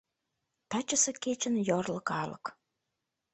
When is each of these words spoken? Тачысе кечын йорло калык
Тачысе 0.69 1.11
кечын 1.23 1.55
йорло 1.67 2.01
калык 2.09 2.45